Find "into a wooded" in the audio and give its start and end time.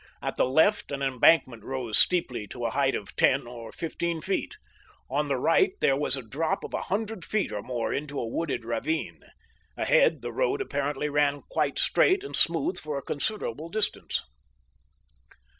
7.93-8.65